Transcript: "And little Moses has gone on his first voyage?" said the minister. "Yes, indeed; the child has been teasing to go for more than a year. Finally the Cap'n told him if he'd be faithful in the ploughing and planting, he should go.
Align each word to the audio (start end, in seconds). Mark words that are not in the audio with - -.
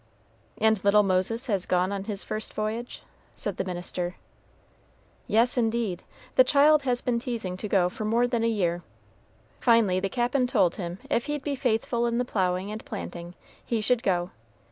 "And 0.57 0.83
little 0.83 1.03
Moses 1.03 1.45
has 1.45 1.67
gone 1.67 1.91
on 1.91 2.05
his 2.05 2.23
first 2.23 2.55
voyage?" 2.55 3.03
said 3.35 3.57
the 3.57 3.63
minister. 3.63 4.15
"Yes, 5.27 5.59
indeed; 5.59 6.01
the 6.37 6.43
child 6.43 6.81
has 6.81 7.01
been 7.01 7.19
teasing 7.19 7.55
to 7.57 7.67
go 7.67 7.87
for 7.87 8.03
more 8.03 8.25
than 8.25 8.43
a 8.43 8.47
year. 8.47 8.81
Finally 9.59 9.99
the 9.99 10.09
Cap'n 10.09 10.47
told 10.47 10.77
him 10.77 10.97
if 11.07 11.27
he'd 11.27 11.43
be 11.43 11.53
faithful 11.55 12.07
in 12.07 12.17
the 12.17 12.25
ploughing 12.25 12.71
and 12.71 12.83
planting, 12.83 13.35
he 13.63 13.79
should 13.79 14.01
go. 14.01 14.31